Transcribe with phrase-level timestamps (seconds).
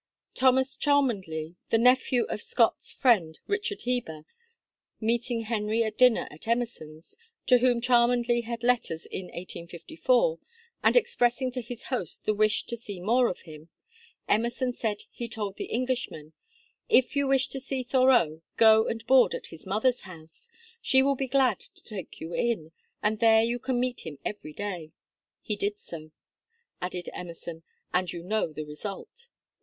[0.33, 4.25] Thomas Cholmondeley, the nephew of Scott's friend Richard Heber,
[4.99, 10.39] meeting Henry at dinner at Emerson's, to whom Cholmondeley had letters in 1854,
[10.83, 13.69] and expressing to his host the wish to see more of him,
[14.27, 16.33] Emerson said he told the Englishman,
[16.89, 20.49] 'If you wish to see Thoreau, go and board at his mother's house;
[20.81, 22.71] she will be glad to take you in,
[23.03, 24.93] and there you can meet him every day.
[25.41, 26.09] He did so,'
[26.81, 27.61] added Emerson,
[27.93, 29.27] 'and you know the result.'